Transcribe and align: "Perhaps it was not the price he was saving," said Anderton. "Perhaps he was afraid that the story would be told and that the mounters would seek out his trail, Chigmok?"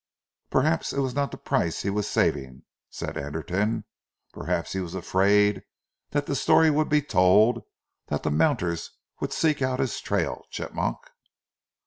"Perhaps 0.49 0.93
it 0.93 0.99
was 1.01 1.13
not 1.13 1.29
the 1.29 1.37
price 1.37 1.83
he 1.83 1.91
was 1.91 2.07
saving," 2.07 2.63
said 2.89 3.19
Anderton. 3.19 3.85
"Perhaps 4.33 4.73
he 4.73 4.79
was 4.79 4.95
afraid 4.95 5.61
that 6.09 6.25
the 6.25 6.35
story 6.35 6.71
would 6.71 6.89
be 6.89 7.03
told 7.03 7.57
and 7.57 7.65
that 8.07 8.23
the 8.23 8.31
mounters 8.31 8.89
would 9.19 9.31
seek 9.31 9.61
out 9.61 9.79
his 9.79 9.99
trail, 10.01 10.43
Chigmok?" 10.49 11.11